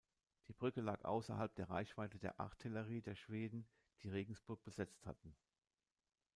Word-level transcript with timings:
Die 0.47 0.53
Brücke 0.53 0.81
lag 0.81 1.05
außerhalb 1.05 1.53
der 1.53 1.69
Reichweite 1.69 2.17
der 2.17 2.39
Artillerie 2.39 3.03
der 3.03 3.13
Schweden, 3.13 3.67
die 4.01 4.09
Regensburg 4.09 4.63
besetzt 4.63 5.05
hatten. 5.05 5.35